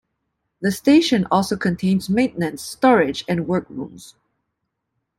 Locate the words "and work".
3.27-3.67